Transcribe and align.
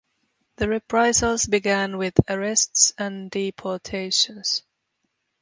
The 0.55 0.67
reprisals 0.67 1.45
began 1.45 1.95
with 1.99 2.15
arrests 2.27 2.91
and 2.97 3.29
deportations. 3.29 4.63